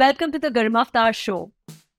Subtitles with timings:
[0.00, 1.52] Welcome to the Garmaftar Show.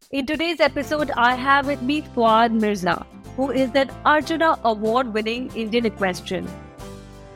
[0.10, 5.52] In today's episode, I have with me Fouaad Mirza, who is an Arjuna Award winning
[5.56, 6.48] Indian equestrian.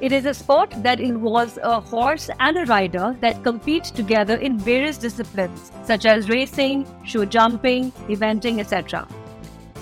[0.01, 4.57] It is a sport that involves a horse and a rider that compete together in
[4.57, 9.07] various disciplines such as racing, show jumping, eventing, etc.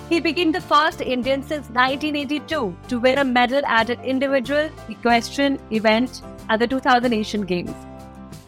[0.10, 5.60] He became the first Indian since 1982 to win a medal at an individual equestrian
[5.72, 7.74] event at the 2000 Asian Games.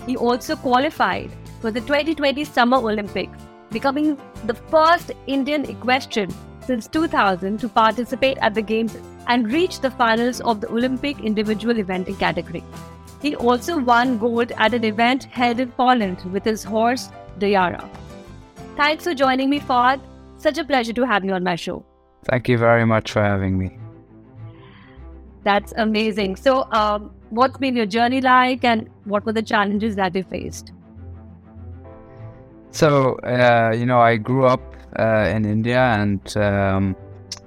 [0.06, 1.32] He also qualified
[1.66, 3.40] for the 2020 Summer Olympics,
[3.72, 4.16] becoming
[4.46, 6.30] the first Indian equestrian
[6.64, 11.74] since 2000 to participate at the Games and reach the finals of the Olympic individual
[11.74, 12.64] eventing category.
[13.20, 17.10] He also won gold at an event held in Poland with his horse,
[17.40, 17.90] Dajara.
[18.78, 20.00] Thanks for joining me, Fouaad.
[20.38, 21.84] Such a pleasure to have you on my show.
[22.26, 23.80] Thank you very much for having me.
[25.44, 26.36] That's amazing.
[26.36, 30.75] So, um, what's been your journey like and what were the challenges that you faced?
[32.76, 36.94] So, uh, you know, I grew up uh, in India and um,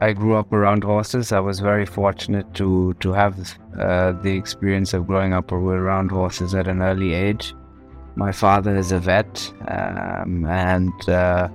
[0.00, 1.32] I grew up around horses.
[1.32, 3.36] I was very fortunate to to have
[3.78, 7.54] uh, the experience of growing up around horses at an early age.
[8.16, 11.48] My father is a vet, um, and uh,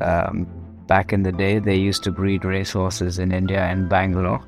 [0.00, 0.46] um,
[0.86, 4.42] back in the day, they used to breed racehorses in India and Bangalore.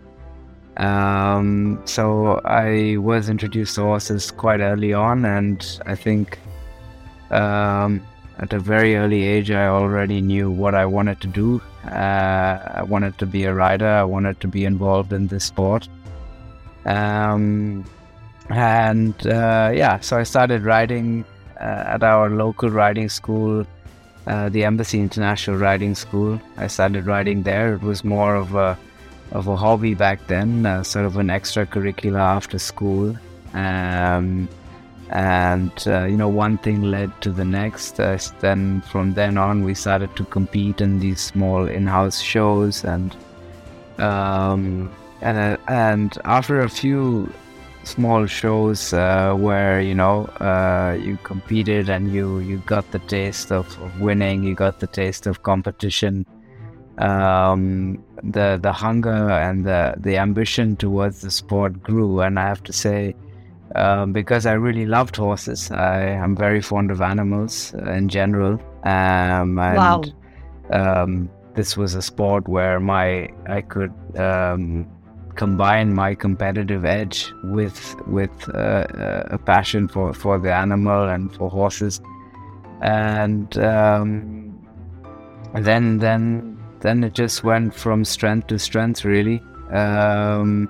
[0.79, 6.39] Um, so I was introduced to horses quite early on, and I think
[7.31, 8.01] um,
[8.39, 11.63] at a very early age, I already knew what I wanted to do.
[11.85, 13.89] Uh, I wanted to be a rider.
[13.89, 15.89] I wanted to be involved in this sport.
[16.85, 17.85] Um,
[18.51, 21.25] and uh, yeah, so I started riding
[21.61, 23.67] uh, at our local riding school,
[24.27, 26.41] uh, the Embassy International Riding School.
[26.57, 27.75] I started riding there.
[27.75, 28.79] It was more of a
[29.33, 33.17] of a hobby back then, uh, sort of an extracurricular after school.
[33.55, 34.49] Um,
[35.11, 39.63] and uh, you know one thing led to the next uh, then from then on
[39.65, 43.17] we started to compete in these small in-house shows and
[43.99, 44.91] um,
[45.21, 47.33] and uh, and after a few
[47.85, 53.53] small shows uh, where you know uh, you competed and you you got the taste
[53.53, 56.27] of, of winning you got the taste of competition
[56.99, 62.21] um, the the hunger and the the ambition towards the sport grew.
[62.21, 63.15] And I have to say
[63.75, 65.71] um, because I really loved horses.
[65.71, 68.61] I am very fond of animals in general.
[68.85, 70.03] Um, and, wow.
[70.71, 74.87] Um, this was a sport where my I could um,
[75.37, 81.35] combine my competitive edge with with uh, uh, a passion for, for the animal and
[81.35, 82.01] for horses,
[82.83, 84.67] and um,
[85.55, 89.43] then then then it just went from strength to strength really.
[89.73, 90.69] Um,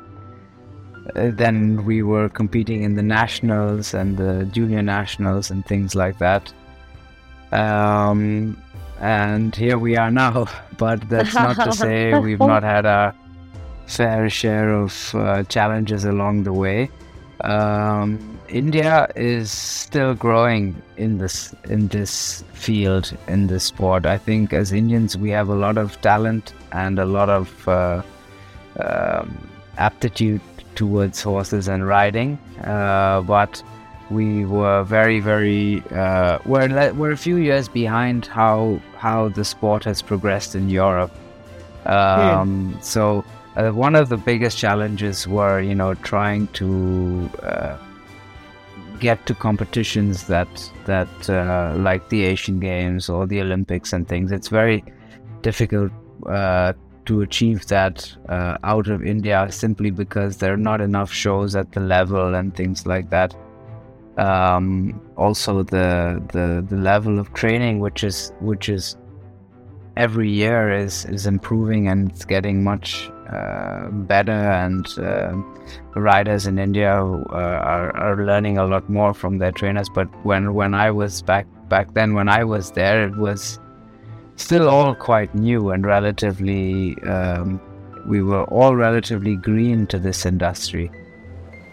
[1.17, 6.53] then we were competing in the nationals and the junior nationals and things like that.
[7.53, 8.61] Um,
[9.01, 10.47] and here we are now.
[10.79, 13.15] But that's not to say we've not had a
[13.87, 16.91] fair share of uh, challenges along the way.
[17.41, 24.05] Um, India is still growing in this in this field in this sport.
[24.05, 28.03] I think as Indians we have a lot of talent and a lot of uh,
[28.81, 29.49] um,
[29.79, 30.41] aptitude
[30.77, 33.63] towards horses and riding, uh, but
[34.11, 39.85] we were very, very uh, we're we're a few years behind how how the sport
[39.85, 41.13] has progressed in Europe.
[41.87, 42.81] Um, yeah.
[42.81, 43.25] So
[43.57, 47.79] uh, one of the biggest challenges were you know trying to uh,
[49.01, 50.49] get to competitions that
[50.85, 54.31] that uh, like the Asian Games or the Olympics and things.
[54.33, 54.85] It's very
[55.43, 55.91] difficult
[56.27, 56.73] uh,
[57.07, 61.73] to achieve that uh, out of India simply because there are not enough shows at
[61.73, 63.35] the level and things like that.
[64.19, 68.97] Um, also, the, the the level of training, which is which is
[69.97, 75.35] every year is is improving and it's getting much uh, better, and uh,
[75.95, 79.89] riders in India uh, are are learning a lot more from their trainers.
[79.91, 83.61] But when when I was back back then, when I was there, it was
[84.37, 87.61] still all quite new and relatively, um,
[88.07, 90.91] we were all relatively green to this industry.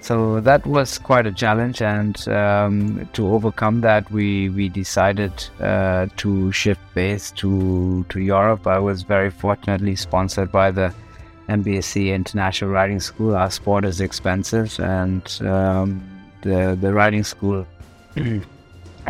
[0.03, 5.31] So that was quite a challenge, and um, to overcome that, we we decided
[5.61, 8.67] uh, to shift base to to Europe.
[8.67, 10.93] I was very fortunately sponsored by the
[11.47, 13.33] Embassy International Riding School.
[13.33, 16.03] Our sport is expensive, and um,
[16.41, 17.65] the the riding school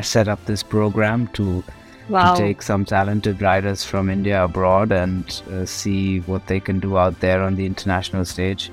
[0.03, 1.63] set up this program to
[2.09, 2.33] wow.
[2.33, 6.97] to take some talented riders from India abroad and uh, see what they can do
[6.97, 8.71] out there on the international stage.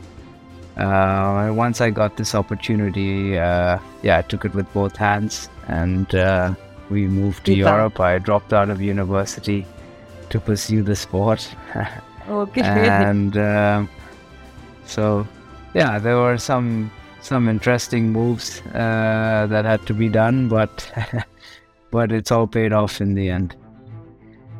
[0.76, 6.14] Uh, once I got this opportunity, uh, yeah, I took it with both hands, and
[6.14, 6.54] uh,
[6.88, 8.00] we moved to Europe.
[8.00, 9.66] I dropped out of university
[10.30, 11.54] to pursue the sport.
[12.28, 12.62] okay.
[12.62, 13.84] And uh,
[14.86, 15.26] so,
[15.74, 16.90] yeah, there were some
[17.20, 20.90] some interesting moves uh, that had to be done, but
[21.90, 23.56] but it's all paid off in the end.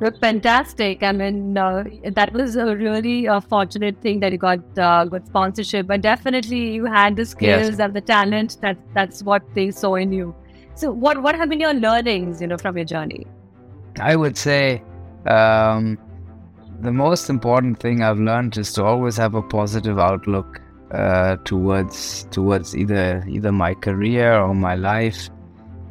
[0.01, 1.03] Look, fantastic.
[1.03, 5.27] I mean, uh, that was a really uh, fortunate thing that you got uh, good
[5.27, 7.79] sponsorship, but definitely you had the skills yes.
[7.79, 8.57] and the talent.
[8.63, 10.35] That that's what they saw in you.
[10.75, 13.27] So, what what have been your learnings, you know, from your journey?
[14.01, 14.83] I would say
[15.27, 15.99] um,
[16.81, 20.63] the most important thing I've learned is to always have a positive outlook
[20.93, 25.29] uh, towards towards either either my career or my life,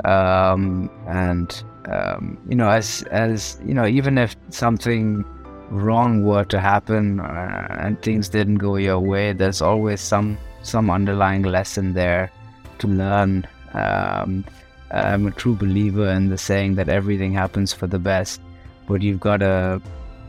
[0.05, 5.25] um, and um, you know, as as you know, even if something
[5.69, 10.89] wrong were to happen uh, and things didn't go your way, there's always some some
[10.89, 12.31] underlying lesson there
[12.79, 13.47] to learn.
[13.73, 14.45] Um,
[14.91, 18.41] I'm a true believer in the saying that everything happens for the best,
[18.87, 19.79] but you've got to,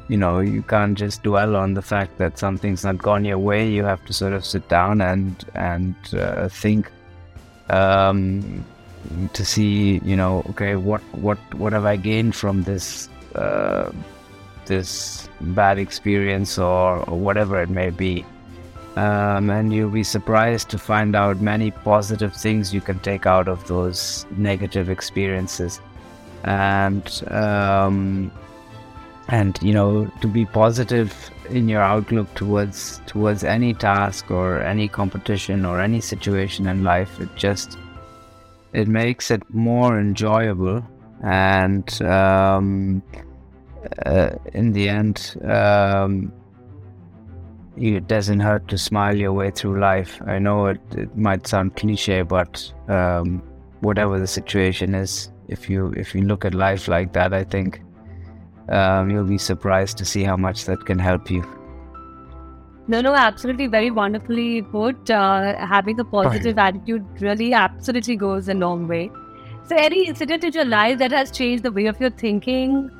[0.08, 3.68] you know, you can't just dwell on the fact that something's not gone your way.
[3.68, 6.90] You have to sort of sit down and and uh, think.
[7.70, 8.64] Um,
[9.32, 13.90] to see you know okay what what what have i gained from this uh,
[14.70, 18.24] this bad experience or, or whatever it may be.
[18.96, 23.48] Um, and you'll be surprised to find out many positive things you can take out
[23.48, 25.80] of those negative experiences.
[26.44, 28.30] And um,
[29.28, 34.88] and you know to be positive in your outlook towards towards any task or any
[34.88, 37.78] competition or any situation in life it just
[38.72, 40.84] it makes it more enjoyable
[41.22, 43.02] and um,
[44.06, 46.32] uh, in the end um,
[47.76, 50.20] it doesn't hurt to smile your way through life.
[50.26, 53.42] I know it, it might sound cliche but um,
[53.80, 57.82] whatever the situation is if you if you look at life like that i think
[58.68, 61.42] um, you'll be surprised to see how much that can help you
[62.90, 63.66] no, no, absolutely.
[63.68, 65.10] Very wonderfully put.
[65.10, 69.10] Uh, having a positive attitude really absolutely goes a long way.
[69.68, 72.90] So, any incident in your life that has changed the way of your thinking?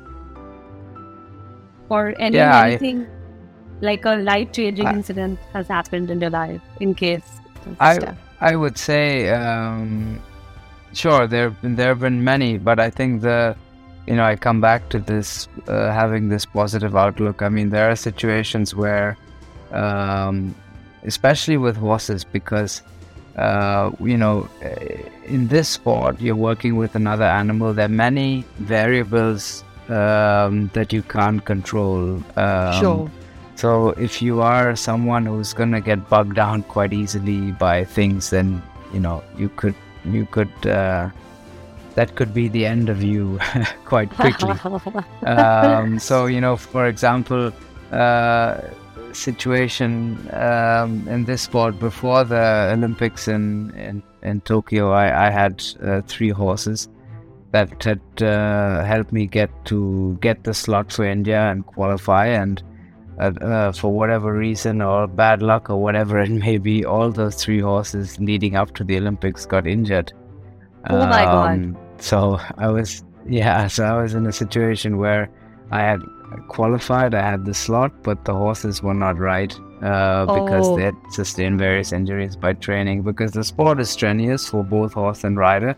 [1.89, 6.61] Or any, yeah, anything I, like a life changing incident has happened in your life,
[6.79, 7.41] in case?
[7.81, 10.21] I, I would say, um,
[10.93, 13.57] sure, there, there have been many, but I think the
[14.07, 17.41] you know, I come back to this uh, having this positive outlook.
[17.41, 19.17] I mean, there are situations where
[19.71, 20.55] um,
[21.03, 22.81] especially with horses, because
[23.37, 24.49] uh, you know,
[25.25, 27.73] in this sport, you're working with another animal.
[27.73, 32.21] There are many variables um, that you can't control.
[32.35, 33.11] Um, sure.
[33.55, 38.61] So if you are someone who's gonna get bogged down quite easily by things, then
[38.93, 41.09] you know you could you could uh,
[41.95, 43.39] that could be the end of you
[43.85, 44.55] quite quickly.
[45.25, 47.51] um, so you know, for example,
[47.91, 48.61] uh,
[49.13, 54.91] situation um, in this sport before the Olympics in in, in Tokyo.
[54.91, 56.89] I, I had uh, three horses
[57.51, 62.27] that had uh, helped me get to get the slot for India and qualify.
[62.27, 62.63] And
[63.19, 67.35] uh, uh for whatever reason or bad luck or whatever it may be, all those
[67.35, 70.13] three horses leading up to the Olympics got injured.
[70.89, 72.01] Oh my um, god!
[72.01, 75.29] So I was yeah, so I was in a situation where
[75.71, 76.01] I had
[76.47, 77.13] qualified.
[77.13, 80.75] I had the slot, but the horses were not right uh, because oh.
[80.75, 83.03] they had sustained various injuries by training.
[83.03, 85.75] Because the sport is strenuous for both horse and rider,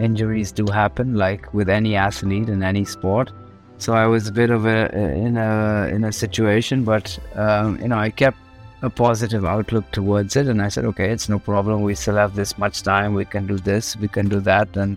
[0.00, 3.32] injuries do happen, like with any athlete in any sport.
[3.78, 7.88] So I was a bit of a in a in a situation, but um, you
[7.88, 8.38] know I kept
[8.82, 11.82] a positive outlook towards it, and I said, okay, it's no problem.
[11.82, 13.14] We still have this much time.
[13.14, 13.96] We can do this.
[13.96, 14.96] We can do that, and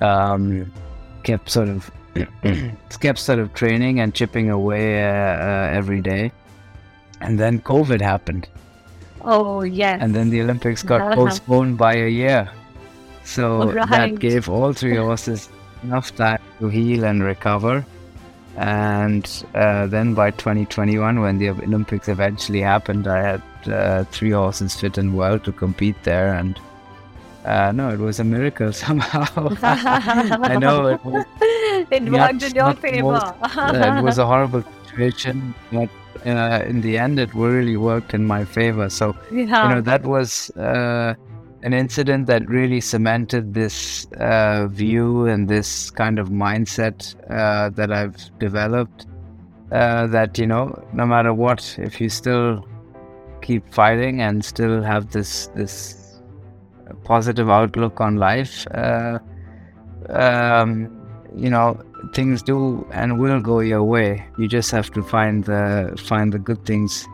[0.00, 0.72] um,
[1.22, 1.90] kept sort of
[3.02, 6.32] kept sort of training and chipping away uh, uh, every day.
[7.20, 8.48] And then COVID happened.
[9.20, 9.98] Oh, yes.
[10.00, 12.50] And then the Olympics got postponed by a year.
[13.24, 13.88] So right.
[13.90, 15.48] that gave all three horses
[15.82, 17.84] enough time to heal and recover.
[18.56, 23.42] And uh, then by 2021, when the Olympics eventually happened, I had
[23.72, 26.34] uh, three horses fit and well to compete there.
[26.34, 26.58] And
[27.44, 29.24] uh, no, it was a miracle somehow.
[29.62, 31.24] I know it was.
[31.92, 33.34] It worked in your favor.
[33.42, 35.88] Uh, it was a horrible situation, but
[36.26, 38.88] uh, in the end, it really worked in my favor.
[38.88, 39.68] So, yeah.
[39.68, 41.14] you know, that was uh,
[41.62, 47.92] an incident that really cemented this uh, view and this kind of mindset uh, that
[47.92, 49.06] I've developed.
[49.70, 52.66] that, you know, no matter what, if you still
[53.42, 56.02] keep fighting and still have this, this,
[57.04, 59.18] positive outlook on life, uh,
[60.10, 61.01] um,
[61.36, 61.80] you know,
[62.12, 64.26] things do and will go your way.
[64.38, 67.06] You just have to find the find the good things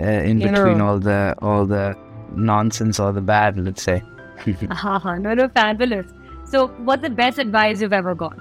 [0.00, 1.96] uh, in You between know- all the all the
[2.34, 3.58] nonsense or the bad.
[3.58, 4.02] Let's say.
[4.70, 6.06] Haha, no, no, fabulous.
[6.44, 8.36] So, what's the best advice you've ever got?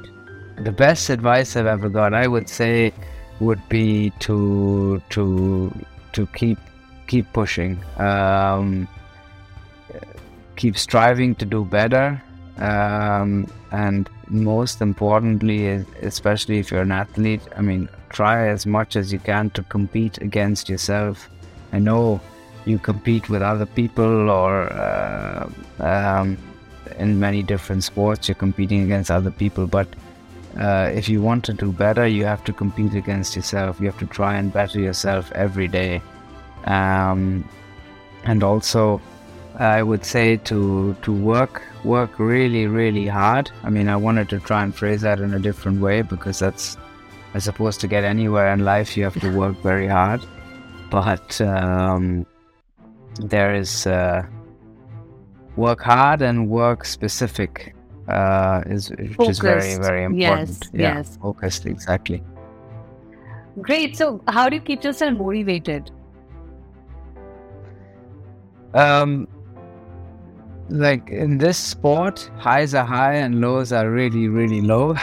[0.64, 2.94] The best advice I've ever got, I would say,
[3.40, 5.72] would be to to
[6.14, 6.60] to keep
[7.08, 8.88] keep pushing, um,
[10.56, 12.22] keep striving to do better,
[12.58, 15.68] um, and most importantly,
[16.02, 20.20] especially if you're an athlete, I mean, try as much as you can to compete
[20.20, 21.30] against yourself.
[21.74, 22.22] I know
[22.66, 26.38] you compete with other people or uh, um,
[26.98, 29.88] in many different sports you're competing against other people but
[30.60, 34.00] uh, if you want to do better you have to compete against yourself you have
[34.00, 36.02] to try and better yourself every day
[36.66, 37.48] um,
[38.24, 39.02] and also
[39.60, 44.40] i would say to to work work really really hard i mean i wanted to
[44.40, 46.78] try and phrase that in a different way because that's
[47.34, 50.22] i suppose to get anywhere in life you have to work very hard
[50.92, 52.26] but um,
[53.20, 54.24] there is uh,
[55.56, 57.74] work hard and work specific
[58.08, 60.70] uh, is which is very very Yes, important.
[60.74, 61.18] yeah, yes.
[61.22, 62.24] focused exactly.
[63.62, 63.96] Great.
[63.96, 65.90] So, how do you keep yourself motivated?
[68.74, 69.28] Um,
[70.70, 74.96] like in this sport, highs are high and lows are really really low.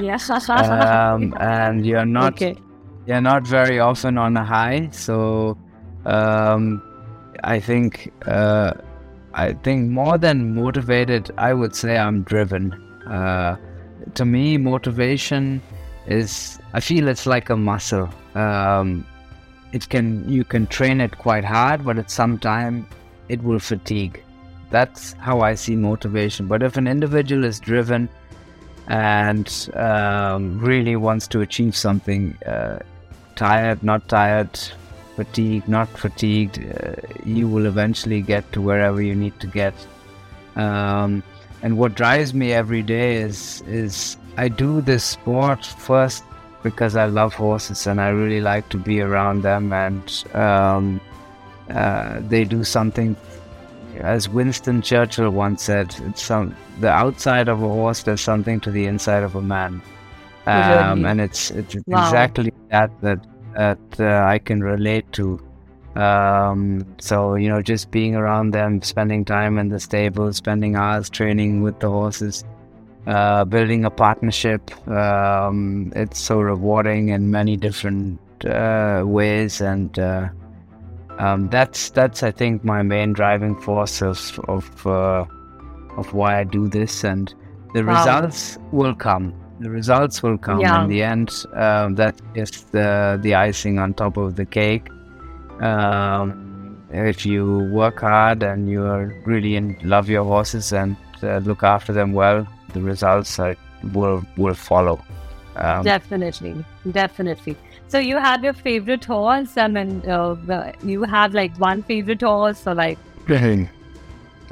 [0.00, 0.18] Yeah.
[0.48, 2.56] um, and you're not okay.
[3.06, 4.88] you're not very often on a high.
[4.92, 5.58] So
[6.06, 6.82] um,
[7.44, 8.72] I think uh,
[9.34, 12.72] I think more than motivated, I would say I'm driven.
[13.06, 13.56] Uh,
[14.14, 15.62] to me, motivation
[16.06, 18.08] is I feel it's like a muscle.
[18.34, 19.06] Um,
[19.72, 22.86] it can you can train it quite hard, but at some time
[23.28, 24.22] it will fatigue.
[24.70, 26.46] That's how I see motivation.
[26.46, 28.08] But if an individual is driven
[28.86, 32.78] and um, really wants to achieve something, uh,
[33.36, 34.58] tired, not tired,
[35.16, 39.74] fatigued, not fatigued, uh, you will eventually get to wherever you need to get.
[40.56, 41.22] Um,
[41.62, 46.24] and what drives me every day is is I do this sport first
[46.62, 51.00] because I love horses and I really like to be around them and um,
[51.70, 53.16] uh, they do something
[54.00, 58.70] as Winston Churchill once said, it's some the outside of a horse does something to
[58.70, 59.82] the inside of a man,
[60.46, 62.30] um, and it's it's Wow.
[62.30, 65.40] exactly that that that uh, I can relate to.
[65.96, 71.10] Um, so you know, just being around them, spending time in the stable, spending hours
[71.10, 72.44] training with the horses,
[73.06, 74.70] uh, building a partnership.
[74.88, 80.28] Um, it's so rewarding in many different uh, ways, and uh,
[81.22, 85.24] um, that's that's I think my main driving force of of uh,
[86.00, 87.32] of why I do this, and
[87.74, 87.94] the Wow.
[87.98, 89.32] results will come.
[89.60, 90.82] The results will come Yeah.
[90.82, 91.28] in the end.
[91.54, 94.86] Um, that's the the icing on top of the cake.
[95.60, 98.82] Um, if you work hard and you
[99.26, 103.56] really in, love your horses and uh, look after them well, the results are,
[103.92, 104.98] will will follow.
[105.56, 107.56] Um, Definitely, definitely.
[107.88, 112.66] So you have your favorite horse, I mean, uh, you have like one favorite horse,
[112.66, 112.98] or like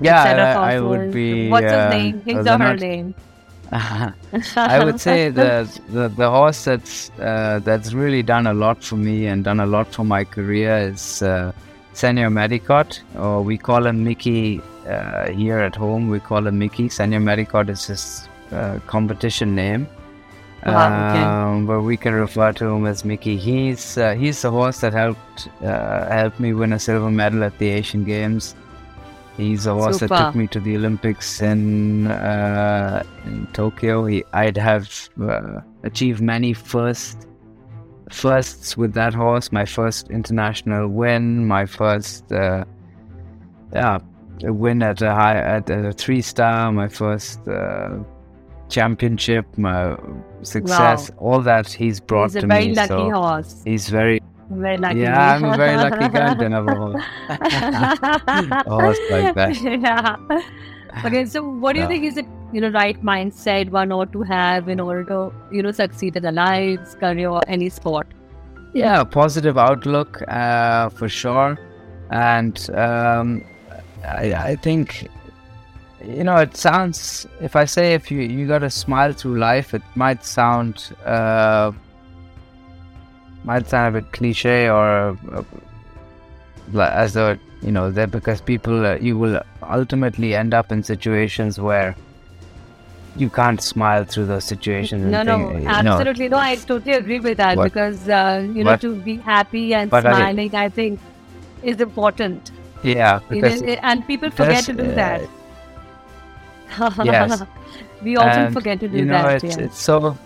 [0.01, 1.49] yeah, I, I would be.
[1.49, 2.21] What's uh, his name?
[2.23, 3.15] His or her not- name?
[3.73, 8.97] I would say the, the the horse that's uh, that's really done a lot for
[8.97, 11.53] me and done a lot for my career is uh,
[11.93, 16.09] Seigneur Medicott, or we call him Mickey uh, here at home.
[16.09, 16.89] We call him Mickey.
[16.89, 19.87] Seigneur Medicott is his uh, competition name,
[20.67, 21.23] Wow, okay.
[21.23, 23.37] um, but we can refer to him as Mickey.
[23.37, 27.57] He's uh, he's the horse that helped uh, helped me win a silver medal at
[27.59, 28.55] the Asian Games.
[29.37, 34.05] He's the horse that took me to the Olympics in uh, in Tokyo.
[34.07, 37.29] He, I'd have uh, achieved many first
[38.11, 39.53] firsts with that horse.
[39.53, 42.65] My first international win, my first uh,
[43.73, 44.01] yeah
[44.45, 47.99] a win at a high at a three star, my first uh,
[48.69, 49.97] championship, my
[50.43, 52.69] success, all that he's brought to me.
[52.69, 53.63] He's a very lucky so horse.
[53.65, 54.21] he's very
[54.51, 55.01] Very lucky.
[55.01, 55.35] yeah.
[55.35, 57.05] I'm a very lucky guy to have a horse.
[58.67, 59.61] A horse like that.
[59.63, 60.17] yeah.
[61.05, 61.89] Okay, so what do you Yeah.
[61.89, 65.63] think is the you know right mindset one ought to have in order to you
[65.63, 68.07] know succeed in their lives, career, or any sport?
[68.75, 71.59] Yeah, positive outlook uh, for sure,
[72.11, 73.45] and um,
[74.05, 75.09] I, I think
[76.05, 77.27] you know it sounds.
[77.41, 81.73] If I say if you you got to smile through life, it might sound uh,
[83.45, 88.97] might sound a bit cliche or uh, as though you know that because people uh,
[88.97, 91.97] you will ultimately end up in situations where
[93.17, 95.05] you can't smile through those situations.
[95.05, 96.29] No, no, absolutely.
[96.29, 99.75] No, I totally agree with that but, because, uh, you know, but, to be happy
[99.75, 101.01] and smiling, I, I, think,
[101.63, 102.53] is important.
[102.85, 103.21] Yeah.
[103.29, 105.29] Because and people forget to do uh, that.
[107.05, 107.43] Yes.
[108.03, 109.45] we often and, forget to do you know, that.
[109.45, 109.65] It's, yeah.
[109.65, 110.19] it's so,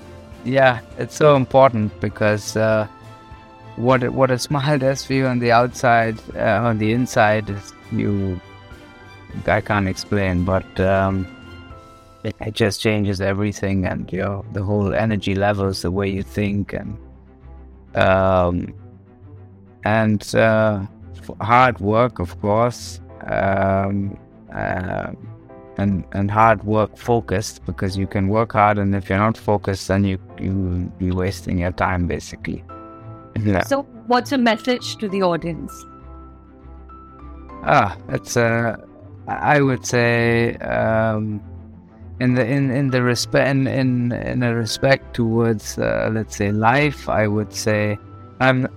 [0.44, 2.87] yeah, it's so important because uh,
[3.76, 7.72] what what a smile does for you on the outside, uh, on the inside, is
[7.90, 8.40] you.
[9.46, 11.26] I can't explain, but um,
[12.25, 16.22] it, it just changes everything and you know the whole energy levels the way you
[16.22, 16.96] think and
[17.96, 18.75] um
[19.84, 20.80] and uh,
[21.40, 24.16] hard work of course um
[24.54, 25.12] uh,
[25.79, 29.88] and and hard work focused because you can work hard and if you're not focused
[29.88, 32.62] then you you be wasting your time basically
[33.41, 33.62] yeah.
[33.62, 35.73] so what's a message to the audience
[37.64, 38.79] ah it's a
[39.29, 41.41] i would say um
[42.21, 46.52] in the in in the respect in in, in a respect towards uh, let's say
[46.52, 47.97] life i would say
[48.41, 48.69] i'm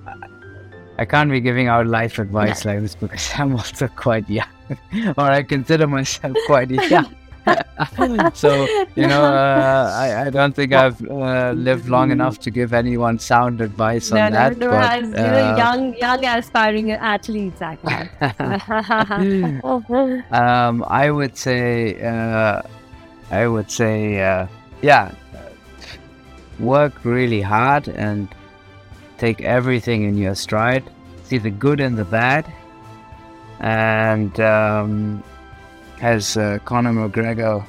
[0.98, 4.48] i can't be giving out life advice like this because i'm also quite young.
[5.18, 7.16] Or i consider myself quite young.
[8.34, 12.74] So you know uh, I, I don't think i've uh, lived long enough to give
[12.74, 16.26] anyone sound advice on no, that no, no, but, as, you know, uh, young young
[16.26, 18.10] aspiring athletes actually.
[20.32, 22.64] Um, i would say uh,
[23.32, 24.48] I would say, uh,
[24.82, 25.12] yeah,
[26.60, 28.28] work really hard and
[29.18, 30.84] take everything in your stride.
[31.24, 32.46] See the good and the bad.
[33.60, 35.24] And um,
[36.02, 37.66] as uh, Conor McGregor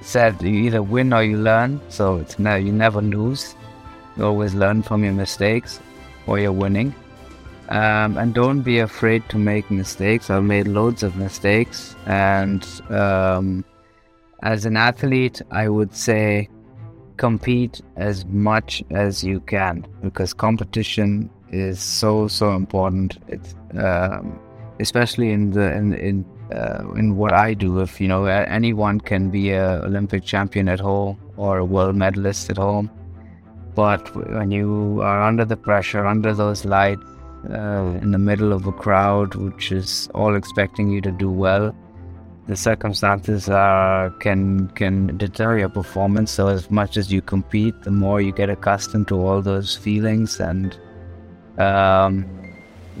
[0.00, 1.80] said, you either win or you learn.
[1.88, 3.54] So it's no, you never lose.
[4.16, 5.78] You always learn from your mistakes,
[6.26, 6.94] or you're winning.
[7.68, 10.30] Um, and don't be afraid to make mistakes.
[10.30, 13.64] I've made loads of mistakes, and um,
[14.42, 16.48] as an athlete, I would say
[17.18, 23.18] compete as much as you can because competition is so so important.
[23.28, 24.40] It's um,
[24.80, 27.80] especially in the in in uh, in what I do.
[27.80, 32.50] If you know anyone can be a Olympic champion at home or a world medalist
[32.50, 32.90] at home,
[33.74, 37.04] but when you are under the pressure, under those lights,
[37.50, 41.74] uh, in the middle of a crowd which is all expecting you to do well
[42.48, 46.30] the circumstances uh, can can deter your performance.
[46.30, 50.40] So as much as you compete, the more you get accustomed to all those feelings,
[50.40, 50.76] and
[51.58, 52.24] um,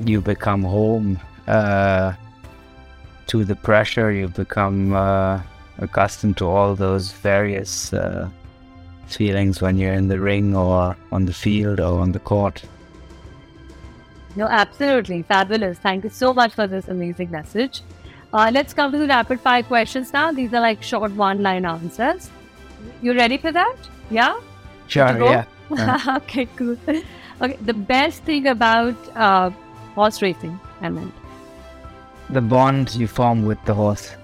[0.04, 2.12] you become home uh,
[3.28, 4.12] to the pressure.
[4.12, 5.40] You become uh,
[5.78, 8.28] accustomed to all those various uh,
[9.06, 12.62] feelings when you're in the ring or on the field or on the court.
[14.36, 15.78] No, absolutely fabulous.
[15.78, 17.82] Thank you so much for this amazing message.
[18.32, 20.30] Uh, let's come to the rapid fire questions now.
[20.32, 22.30] These are like short one line answers.
[23.00, 23.76] You ready for that?
[24.10, 24.38] Yeah?
[24.86, 25.44] Sure, yeah.
[26.16, 26.76] okay, cool.
[27.40, 29.50] Okay, the best thing about uh,
[29.94, 31.14] horse racing, I meant.
[32.30, 34.14] The bond you form with the horse.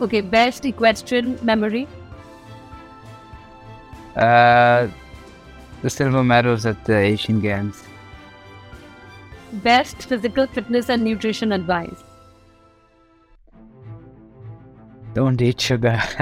[0.00, 1.88] Okay, best equestrian memory?
[4.14, 4.88] Uh,
[5.80, 7.82] the silver medals at the Asian Games
[9.62, 12.02] best physical fitness and nutrition advice?
[15.14, 15.98] Don't eat sugar.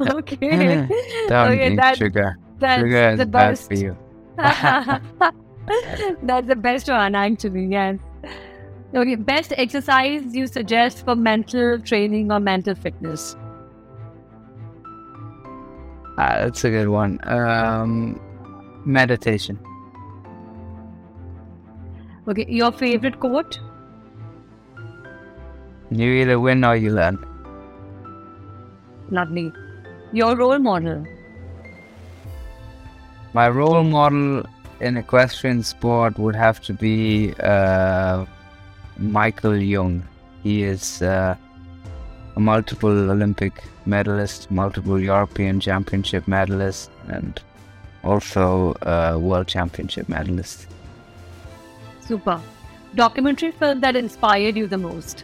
[0.00, 0.86] okay.
[1.28, 2.38] Don't okay, eat that, sugar.
[2.60, 3.96] That's sugar is the bad for you.
[6.22, 7.66] that's the best one, actually.
[7.66, 7.98] Yes.
[8.94, 9.16] Okay.
[9.16, 13.34] Best exercise you suggest for mental training or mental fitness?
[16.16, 17.18] Ah, that's a good one.
[17.24, 18.20] Um,
[18.84, 19.58] meditation.
[22.28, 23.58] Okay, your favorite quote?
[25.90, 27.18] You either win or you learn.
[29.10, 29.52] Lovely.
[30.12, 31.04] Your role model?
[33.32, 34.44] My role model
[34.80, 38.24] in equestrian sport would have to be uh,
[38.98, 40.06] Michael Jung.
[40.42, 41.36] He is uh,
[42.36, 47.40] a multiple Olympic medalist, multiple European Championship medalist, and
[48.04, 50.66] also a World Championship medalist.
[52.10, 52.40] Super.
[52.96, 55.22] Documentary film that inspired you the most?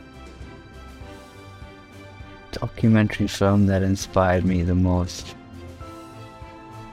[2.52, 5.34] Documentary film that inspired me the most.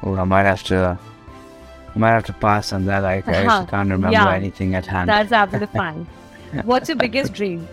[0.02, 0.98] Oh, I might have to.
[1.96, 3.06] I might have to pass on that.
[3.06, 5.10] I, I can't remember yeah, anything at hand.
[5.10, 6.08] That's absolutely fine.
[6.64, 7.68] What's your biggest dream?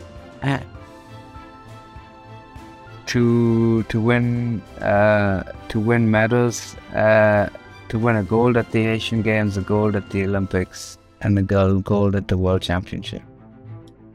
[3.06, 7.48] to to win uh, to win medals, uh,
[7.88, 11.42] to win a gold at the Asian Games, a gold at the Olympics, and the
[11.42, 13.22] girl gold at the World Championship.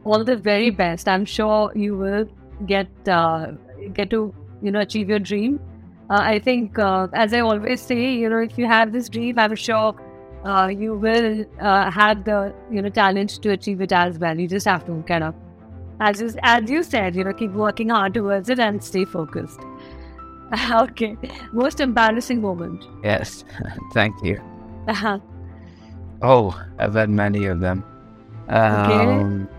[0.03, 1.07] All the very best.
[1.07, 2.27] I'm sure you will
[2.65, 3.53] get uh,
[3.93, 5.59] get to you know achieve your dream.
[6.09, 9.39] Uh, I think, uh, as I always say, you know, if you have this dream,
[9.39, 9.95] I'm sure
[10.45, 14.39] uh, you will uh, have the you know talent to achieve it as well.
[14.39, 15.33] You just have to kind of,
[15.99, 19.59] as you, as you said, you know, keep working hard towards it and stay focused.
[20.71, 21.17] okay,
[21.51, 22.85] most embarrassing moment.
[23.03, 23.43] Yes,
[23.93, 24.39] thank you.
[24.87, 25.17] Uh-huh.
[26.21, 27.83] Oh, I've had many of them.
[28.47, 29.51] Um, okay.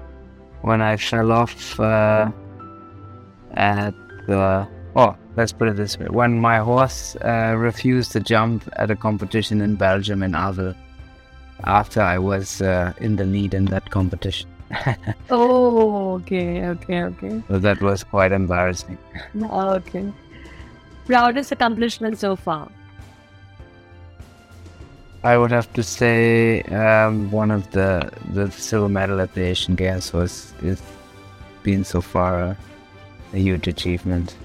[0.62, 2.30] When I fell off uh,
[3.54, 3.94] at
[4.26, 4.66] the
[4.96, 8.96] oh, let's put it this way: when my horse uh, refused to jump at a
[8.96, 10.74] competition in Belgium in Arville,
[11.64, 14.50] after I was uh, in the lead in that competition.
[15.30, 17.42] oh, okay, okay, okay.
[17.48, 18.98] So that was quite embarrassing.
[19.42, 20.12] okay.
[21.06, 22.68] Proudest accomplishment so far?
[25.22, 29.74] I would have to say um, one of the the silver medal at the Asian
[29.74, 30.80] Games was is
[31.62, 32.56] been so far a,
[33.32, 34.36] a huge achievement.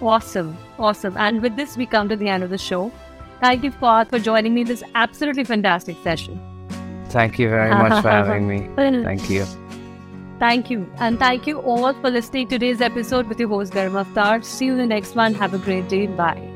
[0.00, 1.16] Awesome, awesome.
[1.16, 2.92] And with this, we come to the end of the show.
[3.40, 6.40] Thank you, Fouaad, for joining me this absolutely fantastic session.
[7.08, 8.68] Thank you very much for having me.
[8.76, 9.44] Thank you.
[10.38, 10.90] Thank you.
[10.98, 14.44] And thank you all for listening to today's episode with your host, Garima Aftar.
[14.44, 15.32] See you in the next one.
[15.34, 16.06] Have a great day.
[16.06, 16.55] Bye.